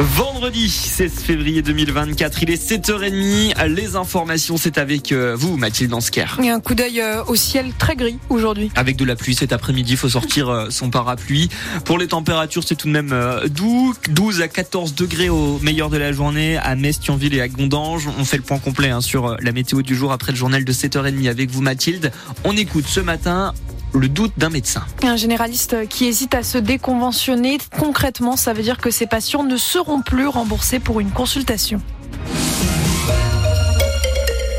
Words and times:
Vendredi 0.00 0.70
16 0.70 1.12
février 1.12 1.60
2024, 1.60 2.42
il 2.42 2.50
est 2.50 2.70
7h30. 2.70 3.66
Les 3.66 3.96
informations, 3.96 4.56
c'est 4.56 4.78
avec 4.78 5.12
euh, 5.12 5.36
vous, 5.36 5.58
Mathilde 5.58 5.92
Ansker. 5.92 6.38
Et 6.42 6.48
un 6.48 6.58
coup 6.58 6.74
d'œil 6.74 7.02
euh, 7.02 7.22
au 7.26 7.34
ciel 7.34 7.72
très 7.78 7.96
gris 7.96 8.18
aujourd'hui. 8.30 8.70
Avec 8.76 8.96
de 8.96 9.04
la 9.04 9.14
pluie 9.14 9.34
cet 9.34 9.52
après-midi, 9.52 9.92
il 9.92 9.96
faut 9.98 10.08
sortir 10.08 10.48
euh, 10.48 10.70
son 10.70 10.88
parapluie. 10.88 11.50
Pour 11.84 11.98
les 11.98 12.06
températures, 12.06 12.64
c'est 12.64 12.76
tout 12.76 12.88
de 12.88 12.94
même 12.94 13.14
doux. 13.50 13.92
12 14.08 14.40
à 14.40 14.48
14 14.48 14.94
degrés 14.94 15.28
au 15.28 15.58
meilleur 15.58 15.90
de 15.90 15.98
la 15.98 16.12
journée 16.12 16.56
à 16.56 16.76
Metz, 16.76 16.98
Thionville 16.98 17.34
et 17.34 17.42
à 17.42 17.48
Gondange. 17.48 18.08
On 18.18 18.24
fait 18.24 18.38
le 18.38 18.42
point 18.42 18.58
complet 18.58 18.88
hein, 18.88 19.02
sur 19.02 19.36
la 19.38 19.52
météo 19.52 19.82
du 19.82 19.94
jour 19.94 20.12
après 20.12 20.32
le 20.32 20.38
journal 20.38 20.64
de 20.64 20.72
7h30 20.72 21.28
avec 21.28 21.50
vous, 21.50 21.60
Mathilde. 21.60 22.10
On 22.44 22.56
écoute 22.56 22.86
ce 22.86 23.00
matin 23.00 23.52
le 23.94 24.08
doute 24.08 24.32
d'un 24.36 24.50
médecin. 24.50 24.82
Un 25.02 25.16
généraliste 25.16 25.88
qui 25.88 26.06
hésite 26.06 26.34
à 26.34 26.42
se 26.42 26.58
déconventionner, 26.58 27.58
concrètement, 27.78 28.36
ça 28.36 28.52
veut 28.52 28.62
dire 28.62 28.78
que 28.78 28.90
ses 28.90 29.06
patients 29.06 29.42
ne 29.42 29.56
seront 29.56 30.02
plus 30.02 30.26
remboursés 30.26 30.78
pour 30.78 31.00
une 31.00 31.10
consultation. 31.10 31.80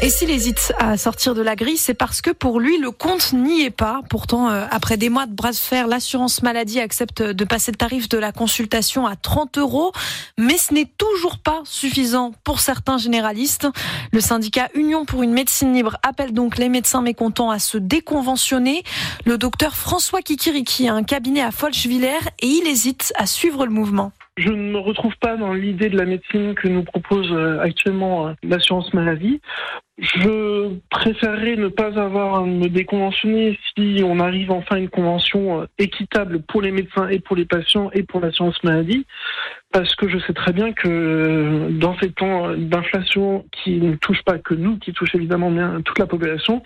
Et 0.03 0.09
s'il 0.09 0.31
hésite 0.31 0.73
à 0.79 0.97
sortir 0.97 1.35
de 1.35 1.43
la 1.43 1.55
grille, 1.55 1.77
c'est 1.77 1.93
parce 1.93 2.21
que 2.21 2.31
pour 2.31 2.59
lui, 2.59 2.79
le 2.79 2.89
compte 2.89 3.33
n'y 3.33 3.61
est 3.61 3.69
pas. 3.69 4.01
Pourtant, 4.09 4.49
euh, 4.49 4.65
après 4.71 4.97
des 4.97 5.09
mois 5.09 5.27
de 5.27 5.33
bras 5.33 5.51
de 5.51 5.55
fer, 5.55 5.85
l'assurance 5.85 6.41
maladie 6.41 6.79
accepte 6.79 7.21
de 7.21 7.45
passer 7.45 7.71
le 7.71 7.77
tarif 7.77 8.09
de 8.09 8.17
la 8.17 8.31
consultation 8.31 9.05
à 9.05 9.15
30 9.15 9.59
euros. 9.59 9.91
Mais 10.39 10.57
ce 10.57 10.73
n'est 10.73 10.89
toujours 10.97 11.37
pas 11.37 11.61
suffisant 11.65 12.31
pour 12.43 12.61
certains 12.61 12.97
généralistes. 12.97 13.67
Le 14.11 14.21
syndicat 14.21 14.69
Union 14.73 15.05
pour 15.05 15.21
une 15.21 15.33
médecine 15.33 15.71
libre 15.71 15.97
appelle 16.01 16.33
donc 16.33 16.57
les 16.57 16.67
médecins 16.67 17.03
mécontents 17.03 17.51
à 17.51 17.59
se 17.59 17.77
déconventionner. 17.77 18.83
Le 19.25 19.37
docteur 19.37 19.75
François 19.75 20.23
Kikiriki 20.23 20.89
a 20.89 20.95
un 20.95 21.03
cabinet 21.03 21.43
à 21.43 21.51
Folchvillers 21.51 22.27
et 22.39 22.47
il 22.47 22.65
hésite 22.65 23.13
à 23.17 23.27
suivre 23.27 23.67
le 23.67 23.71
mouvement. 23.71 24.11
Je 24.37 24.49
ne 24.49 24.71
me 24.71 24.79
retrouve 24.79 25.15
pas 25.17 25.35
dans 25.35 25.53
l'idée 25.53 25.89
de 25.89 25.97
la 25.97 26.05
médecine 26.05 26.55
que 26.55 26.69
nous 26.69 26.83
propose 26.83 27.29
euh, 27.33 27.59
actuellement 27.59 28.29
euh, 28.29 28.33
l'assurance 28.43 28.93
maladie. 28.93 29.41
Je 29.97 30.69
préférerais 30.89 31.57
ne 31.57 31.67
pas 31.67 31.99
avoir 31.99 32.35
à 32.35 32.45
me 32.45 32.69
déconventionner 32.69 33.59
si 33.75 34.01
on 34.05 34.19
arrive 34.19 34.51
enfin 34.51 34.77
à 34.77 34.79
une 34.79 34.89
convention 34.89 35.61
euh, 35.61 35.65
équitable 35.77 36.41
pour 36.43 36.61
les 36.61 36.71
médecins 36.71 37.09
et 37.09 37.19
pour 37.19 37.35
les 37.35 37.45
patients 37.45 37.91
et 37.93 38.03
pour 38.03 38.21
l'assurance 38.21 38.63
maladie 38.63 39.05
parce 39.71 39.95
que 39.95 40.07
je 40.09 40.17
sais 40.19 40.33
très 40.33 40.51
bien 40.51 40.73
que 40.73 41.69
dans 41.71 41.97
ces 41.99 42.11
temps 42.11 42.53
d'inflation 42.55 43.45
qui 43.51 43.79
ne 43.79 43.95
touchent 43.95 44.23
pas 44.23 44.37
que 44.37 44.53
nous, 44.53 44.77
qui 44.77 44.91
touchent 44.91 45.15
évidemment 45.15 45.49
bien 45.49 45.81
toute 45.81 45.97
la 45.97 46.07
population, 46.07 46.61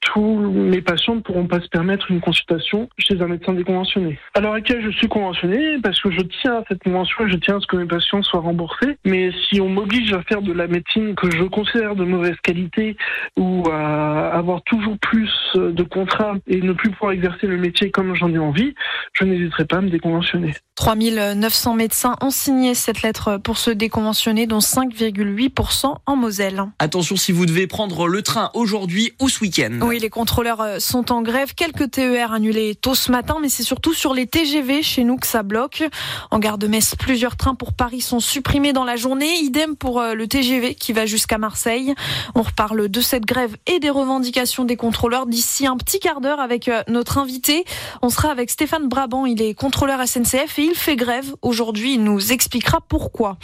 tous 0.00 0.38
mes 0.38 0.80
patients 0.80 1.16
ne 1.16 1.20
pourront 1.20 1.46
pas 1.46 1.60
se 1.60 1.68
permettre 1.68 2.10
une 2.10 2.20
consultation 2.20 2.88
chez 2.98 3.20
un 3.20 3.26
médecin 3.26 3.52
déconventionné. 3.52 4.18
À 4.34 4.40
l'heure 4.40 4.54
actuelle, 4.54 4.82
je 4.84 4.90
suis 4.96 5.08
conventionné 5.08 5.78
parce 5.82 6.00
que 6.00 6.10
je 6.10 6.20
tiens 6.20 6.54
à 6.54 6.64
cette 6.68 6.82
convention 6.82 7.26
et 7.26 7.30
je 7.30 7.36
tiens 7.36 7.56
à 7.56 7.60
ce 7.60 7.66
que 7.66 7.76
mes 7.76 7.86
patients 7.86 8.22
soient 8.22 8.40
remboursés. 8.40 8.96
Mais 9.04 9.30
si 9.48 9.60
on 9.60 9.68
m'oblige 9.68 10.12
à 10.12 10.22
faire 10.22 10.42
de 10.42 10.52
la 10.52 10.66
médecine 10.66 11.14
que 11.14 11.30
je 11.30 11.44
considère 11.44 11.94
de 11.96 12.04
mauvaise 12.04 12.36
qualité 12.42 12.96
ou 13.36 13.64
à 13.70 14.30
avoir 14.30 14.62
toujours 14.62 14.98
plus 14.98 15.30
de 15.54 15.82
contrats 15.82 16.36
et 16.46 16.60
ne 16.60 16.72
plus 16.72 16.90
pouvoir 16.90 17.12
exercer 17.12 17.46
le 17.46 17.58
métier 17.58 17.90
comme 17.90 18.14
j'en 18.14 18.32
ai 18.32 18.38
envie, 18.38 18.74
je 19.12 19.24
n'hésiterai 19.24 19.64
pas 19.64 19.78
à 19.78 19.80
me 19.80 19.90
déconventionner. 19.90 20.54
3900 20.76 21.74
médecins 21.74 22.14
ont 22.20 22.30
signé 22.30 22.74
cette 22.74 23.02
lettre 23.02 23.36
pour 23.36 23.58
se 23.58 23.70
déconventionner, 23.70 24.46
dont 24.46 24.60
5,8% 24.60 25.96
en 26.06 26.16
Moselle. 26.16 26.62
Attention 26.78 27.16
si 27.16 27.32
vous 27.32 27.46
devez 27.46 27.66
prendre 27.66 28.06
le 28.06 28.22
train 28.22 28.50
aujourd'hui 28.54 29.12
ou 29.20 29.28
ce 29.28 29.40
week-end. 29.40 29.87
Oui, 29.88 29.98
les 29.98 30.10
contrôleurs 30.10 30.60
euh, 30.60 30.78
sont 30.80 31.10
en 31.10 31.22
grève. 31.22 31.54
Quelques 31.54 31.92
TER 31.92 32.34
annulés 32.34 32.74
tôt 32.74 32.94
ce 32.94 33.10
matin, 33.10 33.38
mais 33.40 33.48
c'est 33.48 33.62
surtout 33.62 33.94
sur 33.94 34.12
les 34.12 34.26
TGV 34.26 34.82
chez 34.82 35.02
nous 35.02 35.16
que 35.16 35.26
ça 35.26 35.42
bloque. 35.42 35.82
En 36.30 36.38
gare 36.38 36.58
de 36.58 36.66
Metz, 36.66 36.94
plusieurs 36.94 37.36
trains 37.36 37.54
pour 37.54 37.72
Paris 37.72 38.02
sont 38.02 38.20
supprimés 38.20 38.74
dans 38.74 38.84
la 38.84 38.96
journée. 38.96 39.38
Idem 39.38 39.76
pour 39.76 39.98
euh, 39.98 40.12
le 40.12 40.28
TGV 40.28 40.74
qui 40.74 40.92
va 40.92 41.06
jusqu'à 41.06 41.38
Marseille. 41.38 41.94
On 42.34 42.42
reparle 42.42 42.90
de 42.90 43.00
cette 43.00 43.24
grève 43.24 43.56
et 43.66 43.80
des 43.80 43.88
revendications 43.88 44.66
des 44.66 44.76
contrôleurs 44.76 45.24
d'ici 45.24 45.66
un 45.66 45.78
petit 45.78 46.00
quart 46.00 46.20
d'heure 46.20 46.40
avec 46.40 46.68
euh, 46.68 46.82
notre 46.88 47.16
invité. 47.16 47.64
On 48.02 48.10
sera 48.10 48.30
avec 48.30 48.50
Stéphane 48.50 48.88
Brabant. 48.88 49.24
Il 49.24 49.40
est 49.40 49.54
contrôleur 49.54 50.06
SNCF 50.06 50.58
et 50.58 50.64
il 50.64 50.74
fait 50.74 50.96
grève 50.96 51.34
aujourd'hui. 51.40 51.94
Il 51.94 52.04
nous 52.04 52.30
expliquera 52.30 52.82
pourquoi. 52.86 53.38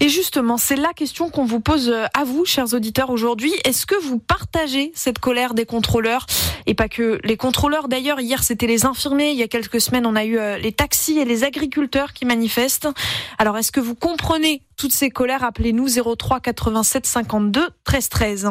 Et 0.00 0.08
justement, 0.08 0.56
c'est 0.56 0.76
la 0.76 0.94
question 0.94 1.28
qu'on 1.28 1.44
vous 1.44 1.60
pose 1.60 1.94
à 2.14 2.24
vous, 2.24 2.46
chers 2.46 2.72
auditeurs, 2.72 3.10
aujourd'hui. 3.10 3.52
Est-ce 3.64 3.84
que 3.84 4.00
vous 4.02 4.18
partagez 4.18 4.92
cette 4.94 5.18
colère 5.18 5.52
des 5.52 5.66
contrôleurs 5.66 5.89
et 6.66 6.74
pas 6.74 6.88
que 6.88 7.20
les 7.24 7.36
contrôleurs 7.36 7.88
d'ailleurs. 7.88 8.20
Hier, 8.20 8.42
c'était 8.42 8.66
les 8.66 8.86
infirmiers. 8.86 9.30
Il 9.30 9.36
y 9.36 9.42
a 9.42 9.48
quelques 9.48 9.80
semaines, 9.80 10.06
on 10.06 10.16
a 10.16 10.24
eu 10.24 10.38
euh, 10.38 10.58
les 10.58 10.72
taxis 10.72 11.18
et 11.18 11.24
les 11.24 11.44
agriculteurs 11.44 12.12
qui 12.12 12.24
manifestent. 12.24 12.88
Alors, 13.38 13.56
est-ce 13.58 13.72
que 13.72 13.80
vous 13.80 13.94
comprenez 13.94 14.62
toutes 14.76 14.92
ces 14.92 15.10
colères? 15.10 15.44
Appelez-nous 15.44 15.88
03 16.16 16.40
87 16.40 17.06
52 17.06 17.68
13 17.84 18.08
13. 18.08 18.50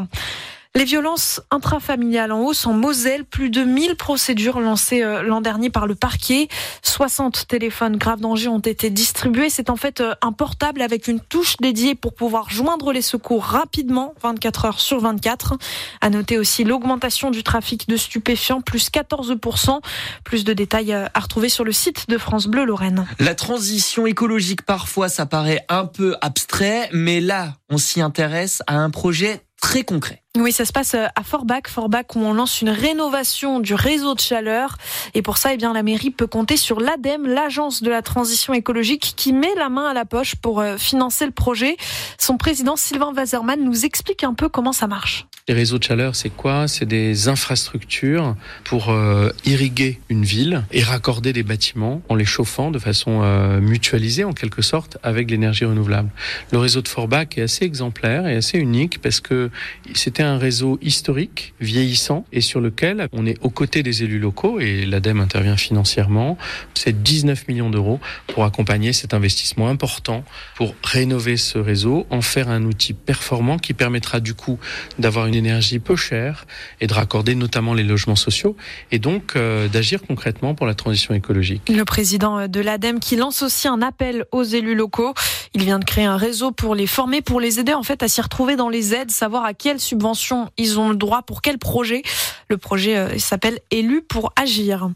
Les 0.75 0.85
violences 0.85 1.41
intrafamiliales 1.49 2.31
en 2.31 2.41
hausse 2.41 2.67
en 2.67 2.73
Moselle, 2.73 3.25
plus 3.25 3.49
de 3.49 3.63
1000 3.63 3.95
procédures 3.95 4.59
lancées 4.59 5.01
euh, 5.01 5.23
l'an 5.23 5.41
dernier 5.41 5.71
par 5.71 5.87
le 5.87 5.95
parquet. 5.95 6.47
60 6.83 7.47
téléphones 7.47 7.97
grave 7.97 8.19
danger 8.19 8.49
ont 8.49 8.59
été 8.59 8.91
distribués. 8.91 9.49
C'est 9.49 9.71
en 9.71 9.75
fait 9.75 9.99
euh, 9.99 10.13
un 10.21 10.31
portable 10.31 10.83
avec 10.83 11.07
une 11.07 11.21
touche 11.21 11.57
dédiée 11.57 11.95
pour 11.95 12.13
pouvoir 12.13 12.51
joindre 12.51 12.93
les 12.93 13.01
secours 13.01 13.43
rapidement, 13.43 14.13
24 14.21 14.65
heures 14.65 14.79
sur 14.79 14.99
24. 14.99 15.55
À 16.01 16.11
noter 16.11 16.37
aussi 16.37 16.63
l'augmentation 16.63 17.31
du 17.31 17.41
trafic 17.41 17.89
de 17.89 17.97
stupéfiants, 17.97 18.61
plus 18.61 18.91
14%. 18.91 19.79
Plus 20.23 20.43
de 20.43 20.53
détails 20.53 20.93
euh, 20.93 21.07
à 21.15 21.19
retrouver 21.19 21.49
sur 21.49 21.63
le 21.63 21.71
site 21.71 22.07
de 22.09 22.19
France 22.19 22.45
Bleu 22.45 22.63
Lorraine. 22.63 23.07
La 23.17 23.33
transition 23.33 24.05
écologique, 24.05 24.61
parfois, 24.61 25.09
ça 25.09 25.25
paraît 25.25 25.65
un 25.67 25.87
peu 25.87 26.15
abstrait, 26.21 26.89
mais 26.93 27.21
là, 27.21 27.55
on 27.71 27.79
s'y 27.79 28.01
intéresse 28.01 28.61
à 28.67 28.75
un 28.75 28.91
projet 28.91 29.41
très 29.61 29.83
concret. 29.83 30.23
Oui, 30.37 30.51
ça 30.51 30.63
se 30.63 30.71
passe 30.71 30.93
euh, 30.93 31.07
à 31.15 31.23
Forbach, 31.23 31.67
Forbach 31.67 32.15
où 32.15 32.19
on 32.19 32.33
lance 32.33 32.61
une 32.61 32.69
rénovation 32.69 33.59
du 33.59 33.73
réseau 33.73 34.13
de 34.13 34.19
chaleur. 34.19 34.77
Et 35.13 35.21
pour 35.21 35.37
ça, 35.37 35.53
eh 35.53 35.57
bien, 35.57 35.73
la 35.73 35.83
mairie 35.83 36.11
peut 36.11 36.27
compter 36.27 36.55
sur 36.55 36.79
l'ADEME, 36.79 37.27
l'agence 37.27 37.81
de 37.81 37.89
la 37.89 38.01
transition 38.01 38.53
écologique, 38.53 39.13
qui 39.15 39.33
met 39.33 39.53
la 39.55 39.69
main 39.69 39.87
à 39.87 39.93
la 39.93 40.05
poche 40.05 40.35
pour 40.35 40.59
euh, 40.59 40.77
financer 40.77 41.25
le 41.25 41.31
projet. 41.31 41.77
Son 42.17 42.37
président 42.37 42.75
Sylvain 42.75 43.13
Wasserman 43.13 43.61
nous 43.63 43.85
explique 43.85 44.23
un 44.23 44.33
peu 44.33 44.49
comment 44.49 44.73
ça 44.73 44.87
marche. 44.87 45.27
Les 45.49 45.55
réseaux 45.55 45.79
de 45.79 45.83
chaleur, 45.83 46.15
c'est 46.15 46.29
quoi? 46.29 46.67
C'est 46.67 46.85
des 46.85 47.27
infrastructures 47.27 48.35
pour 48.63 48.91
euh, 48.91 49.31
irriguer 49.45 49.99
une 50.07 50.23
ville 50.23 50.63
et 50.71 50.83
raccorder 50.83 51.33
des 51.33 51.41
bâtiments 51.41 52.03
en 52.07 52.13
les 52.13 52.23
chauffant 52.23 52.69
de 52.69 52.77
façon 52.77 53.23
mutualisée, 53.59 54.23
en 54.23 54.33
quelque 54.33 54.61
sorte, 54.61 54.99
avec 55.01 55.31
l'énergie 55.31 55.65
renouvelable. 55.65 56.11
Le 56.51 56.59
réseau 56.59 56.83
de 56.83 56.87
Forbach 56.87 57.35
est 57.35 57.41
assez 57.41 57.65
exemplaire 57.65 58.27
et 58.27 58.35
assez 58.35 58.59
unique 58.59 59.01
parce 59.01 59.21
que 59.21 59.49
c'était 59.95 60.21
un 60.21 60.37
réseau 60.37 60.77
historique, 60.83 61.55
vieillissant, 61.59 62.25
et 62.31 62.41
sur 62.41 62.61
lequel 62.61 63.07
on 63.11 63.25
est 63.25 63.37
aux 63.41 63.49
côtés 63.49 63.81
des 63.81 64.03
élus 64.03 64.19
locaux, 64.19 64.59
et 64.59 64.85
l'ADEME 64.85 65.19
intervient 65.19 65.57
financièrement. 65.57 66.37
C'est 66.75 67.01
19 67.01 67.47
millions 67.47 67.71
d'euros 67.71 67.99
pour 68.27 68.43
accompagner 68.43 68.93
cet 68.93 69.15
investissement 69.15 69.67
important, 69.67 70.23
pour 70.55 70.75
rénover 70.83 71.37
ce 71.37 71.57
réseau, 71.57 72.05
en 72.11 72.21
faire 72.21 72.49
un 72.49 72.65
outil 72.65 72.93
performant 72.93 73.57
qui 73.57 73.73
permettra 73.73 74.19
du 74.19 74.35
coup 74.35 74.59
d'avoir 74.99 75.25
une 75.25 75.38
énergie 75.39 75.79
peu 75.79 75.95
chère 75.95 76.45
et 76.79 76.87
de 76.87 76.93
raccorder 76.93 77.33
notamment 77.33 77.73
les 77.73 77.83
logements 77.83 78.15
sociaux, 78.15 78.55
et 78.91 78.99
donc 78.99 79.35
euh, 79.35 79.67
d'agir 79.67 80.01
concrètement 80.07 80.53
pour 80.53 80.67
la 80.67 80.75
transition 80.75 81.15
écologique. 81.15 81.63
Le 81.67 81.83
président 81.85 82.47
de 82.47 82.59
l'ADEME 82.59 82.99
qui 82.99 83.15
lance 83.15 83.41
aussi 83.41 83.67
un 83.67 83.81
appel 83.81 84.25
aux 84.31 84.43
élus 84.43 84.75
locaux. 84.75 85.13
Il 85.53 85.63
vient 85.63 85.79
de 85.79 85.85
créer 85.85 86.05
un 86.05 86.17
réseau 86.17 86.51
pour 86.51 86.75
les 86.75 86.85
former, 86.85 87.21
pour 87.21 87.39
les 87.39 87.59
aider 87.59 87.73
en 87.73 87.83
fait 87.83 88.03
à 88.03 88.07
s'y 88.07 88.21
retrouver 88.21 88.55
dans 88.55 88.69
les 88.69 88.93
aides, 88.93 89.09
savoir 89.09 89.45
à 89.45 89.53
quelle 89.53 89.79
subvention 89.79 90.51
ils 90.57 90.79
ont 90.79 90.89
le 90.89 90.95
droit 90.95 91.23
pour 91.23 91.41
quel 91.41 91.57
projet 91.57 92.03
Le 92.51 92.57
projet 92.57 92.97
euh, 92.97 93.19
s'appelle 93.19 93.59
Élu 93.69 94.01
pour 94.01 94.33
agir. 94.35 94.89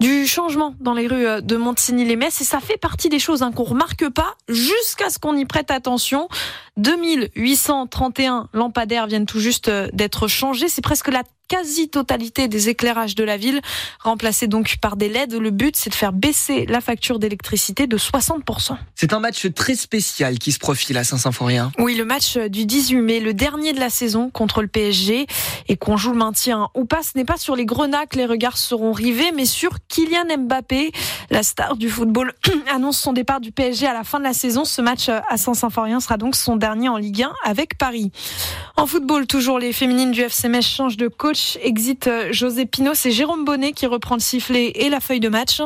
Du 0.00 0.26
changement 0.26 0.74
dans 0.80 0.92
les 0.92 1.06
rues 1.06 1.26
euh, 1.26 1.40
de 1.40 1.56
Montigny-les-Metz 1.56 2.42
et 2.42 2.44
ça 2.44 2.60
fait 2.60 2.76
partie 2.76 3.08
des 3.08 3.18
choses 3.18 3.42
hein, 3.42 3.52
qu'on 3.52 3.64
remarque 3.64 4.06
pas 4.10 4.34
jusqu'à 4.50 5.08
ce 5.08 5.18
qu'on 5.18 5.34
y 5.34 5.46
prête 5.46 5.70
attention. 5.70 6.28
2831 6.76 8.50
lampadaires 8.52 9.06
viennent 9.06 9.24
tout 9.24 9.40
juste 9.40 9.68
euh, 9.68 9.88
d'être 9.94 10.28
changés. 10.28 10.68
C'est 10.68 10.82
presque 10.82 11.08
la 11.08 11.22
quasi-totalité 11.50 12.46
des 12.46 12.68
éclairages 12.68 13.16
de 13.16 13.24
la 13.24 13.36
ville, 13.36 13.60
remplacés 13.98 14.46
donc 14.46 14.76
par 14.80 14.96
des 14.96 15.08
LED. 15.08 15.34
Le 15.34 15.50
but, 15.50 15.76
c'est 15.76 15.90
de 15.90 15.94
faire 15.96 16.12
baisser 16.12 16.64
la 16.66 16.80
facture 16.80 17.18
d'électricité 17.18 17.88
de 17.88 17.98
60%. 17.98 18.76
C'est 18.94 19.12
un 19.12 19.18
match 19.18 19.52
très 19.52 19.74
spécial 19.74 20.38
qui 20.38 20.52
se 20.52 20.60
profile 20.60 20.96
à 20.96 21.02
Saint-Symphorien. 21.02 21.72
Oui, 21.78 21.96
le 21.96 22.04
match 22.04 22.38
du 22.38 22.66
18 22.66 22.96
mai, 23.00 23.20
le 23.20 23.34
dernier 23.34 23.72
de 23.72 23.80
la 23.80 23.90
saison 23.90 24.30
contre 24.30 24.62
le 24.62 24.68
PSG, 24.68 25.26
et 25.68 25.76
qu'on 25.76 25.96
joue 25.96 26.12
le 26.12 26.18
maintien 26.18 26.68
ou 26.74 26.84
pas, 26.84 27.02
ce 27.02 27.18
n'est 27.18 27.24
pas 27.24 27.36
sur 27.36 27.56
les 27.56 27.66
grenats 27.66 28.06
que 28.06 28.16
les 28.16 28.26
regards 28.26 28.56
seront 28.56 28.92
rivés, 28.92 29.32
mais 29.34 29.44
sur 29.44 29.72
Kylian 29.88 30.38
Mbappé. 30.38 30.92
La 31.30 31.42
star 31.42 31.76
du 31.76 31.90
football 31.90 32.32
annonce 32.72 32.98
son 32.98 33.12
départ 33.12 33.40
du 33.40 33.50
PSG 33.50 33.88
à 33.88 33.92
la 33.92 34.04
fin 34.04 34.20
de 34.20 34.24
la 34.24 34.34
saison. 34.34 34.64
Ce 34.64 34.80
match 34.80 35.08
à 35.08 35.36
Saint-Symphorien 35.36 35.98
sera 35.98 36.16
donc 36.16 36.36
son 36.36 36.54
dernier 36.54 36.88
en 36.88 36.96
Ligue 36.96 37.24
1 37.24 37.32
avec 37.44 37.76
Paris. 37.76 38.12
En 38.76 38.86
football, 38.86 39.26
toujours 39.26 39.58
les 39.58 39.72
féminines 39.72 40.12
du 40.12 40.20
FC 40.20 40.48
Metz 40.48 40.64
changent 40.64 40.96
de 40.96 41.08
coach. 41.08 41.39
Exit 41.62 42.06
euh, 42.06 42.32
José 42.32 42.66
Pino, 42.66 42.92
c'est 42.94 43.10
Jérôme 43.10 43.44
Bonnet 43.44 43.72
qui 43.72 43.86
reprend 43.86 44.14
le 44.14 44.20
sifflet 44.20 44.72
et 44.74 44.88
la 44.88 45.00
feuille 45.00 45.20
de 45.20 45.28
match. 45.28 45.60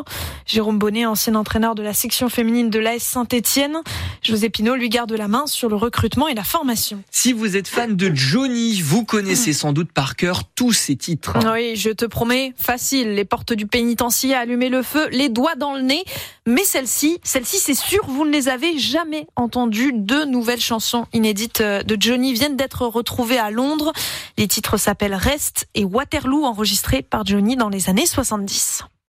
Jérôme 0.46 0.78
Bonnet, 0.78 1.06
ancien 1.06 1.34
entraîneur 1.34 1.74
de 1.74 1.82
la 1.82 1.92
section 1.92 2.28
féminine 2.28 2.70
de 2.70 2.78
l'AS 2.78 3.02
Saint-Etienne. 3.02 3.78
José 4.22 4.50
Pino 4.50 4.74
lui 4.74 4.88
garde 4.88 5.12
la 5.12 5.28
main 5.28 5.46
sur 5.46 5.68
le 5.68 5.76
recrutement 5.76 6.28
et 6.28 6.34
la 6.34 6.44
formation. 6.44 7.02
Si 7.10 7.32
vous 7.32 7.56
êtes 7.56 7.68
fan 7.68 7.96
de 7.96 8.14
Johnny, 8.14 8.80
vous 8.80 9.04
connaissez 9.04 9.52
sans 9.52 9.72
doute 9.72 9.92
par 9.92 10.16
cœur 10.16 10.44
tous 10.44 10.72
ses 10.72 10.96
titres. 10.96 11.36
Oui, 11.52 11.76
je 11.76 11.90
te 11.90 12.04
promets, 12.04 12.52
facile. 12.56 13.14
Les 13.14 13.24
portes 13.24 13.52
du 13.52 13.66
pénitencier, 13.66 14.34
allumer 14.34 14.68
le 14.68 14.82
feu, 14.82 15.08
les 15.10 15.28
doigts 15.28 15.54
dans 15.54 15.74
le 15.74 15.82
nez. 15.82 16.04
Mais 16.46 16.64
celle-ci, 16.64 17.18
celle-ci, 17.22 17.58
c'est 17.58 17.74
sûr, 17.74 18.04
vous 18.06 18.24
ne 18.24 18.30
les 18.30 18.48
avez 18.48 18.78
jamais 18.78 19.26
entendues. 19.36 19.92
Deux 19.94 20.24
nouvelles 20.24 20.60
chansons 20.60 21.06
inédites 21.12 21.60
euh, 21.60 21.82
de 21.82 21.96
Johnny 21.98 22.32
viennent 22.34 22.56
d'être 22.56 22.82
retrouvées 22.86 23.38
à 23.38 23.50
Londres. 23.50 23.92
Les 24.36 24.48
titres 24.48 24.76
s'appellent 24.76 25.14
Rest 25.14 25.63
et 25.74 25.84
Waterloo, 25.84 26.44
enregistrés 26.44 27.02
par 27.02 27.24
Johnny 27.24 27.56
dans 27.56 27.68
les 27.68 27.88
années 27.88 28.06
70. 28.06 28.84